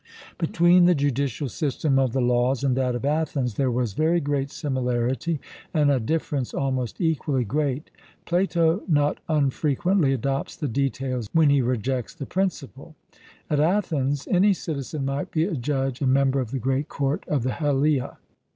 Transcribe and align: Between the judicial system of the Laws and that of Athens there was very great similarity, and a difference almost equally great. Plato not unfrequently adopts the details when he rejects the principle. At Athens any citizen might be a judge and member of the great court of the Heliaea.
Between 0.39 0.85
the 0.85 0.95
judicial 0.95 1.47
system 1.47 1.99
of 1.99 2.11
the 2.11 2.21
Laws 2.21 2.63
and 2.63 2.75
that 2.75 2.95
of 2.95 3.05
Athens 3.05 3.53
there 3.53 3.69
was 3.69 3.93
very 3.93 4.19
great 4.19 4.49
similarity, 4.49 5.39
and 5.75 5.91
a 5.91 5.99
difference 5.99 6.55
almost 6.55 6.99
equally 6.99 7.43
great. 7.43 7.91
Plato 8.25 8.81
not 8.87 9.19
unfrequently 9.29 10.11
adopts 10.11 10.55
the 10.55 10.67
details 10.67 11.29
when 11.33 11.51
he 11.51 11.61
rejects 11.61 12.15
the 12.15 12.25
principle. 12.25 12.95
At 13.47 13.59
Athens 13.59 14.27
any 14.27 14.53
citizen 14.53 15.05
might 15.05 15.29
be 15.29 15.43
a 15.43 15.53
judge 15.53 16.01
and 16.01 16.11
member 16.11 16.39
of 16.39 16.49
the 16.49 16.57
great 16.57 16.89
court 16.89 17.23
of 17.27 17.43
the 17.43 17.51
Heliaea. 17.51 18.17